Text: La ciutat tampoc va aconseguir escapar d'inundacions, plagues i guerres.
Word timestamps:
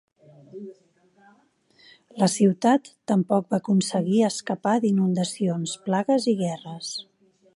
La 2.21 2.29
ciutat 2.37 2.89
tampoc 3.11 3.53
va 3.53 3.59
aconseguir 3.63 4.25
escapar 4.31 4.75
d'inundacions, 4.87 5.79
plagues 5.91 6.29
i 6.35 6.37
guerres. 6.45 6.93